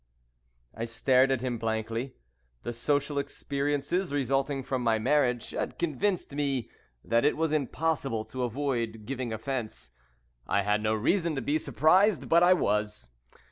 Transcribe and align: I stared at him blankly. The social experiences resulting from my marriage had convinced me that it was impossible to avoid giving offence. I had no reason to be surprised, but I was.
I 0.73 0.85
stared 0.85 1.29
at 1.29 1.41
him 1.41 1.59
blankly. 1.59 2.15
The 2.63 2.73
social 2.73 3.19
experiences 3.19 4.11
resulting 4.11 4.63
from 4.63 4.81
my 4.81 4.97
marriage 4.97 5.51
had 5.51 5.77
convinced 5.77 6.31
me 6.33 6.71
that 7.05 7.23
it 7.23 7.37
was 7.37 7.51
impossible 7.51 8.25
to 8.25 8.41
avoid 8.41 9.05
giving 9.05 9.31
offence. 9.31 9.91
I 10.47 10.63
had 10.63 10.81
no 10.81 10.95
reason 10.95 11.35
to 11.35 11.41
be 11.43 11.59
surprised, 11.59 12.27
but 12.29 12.41
I 12.41 12.53
was. 12.55 13.09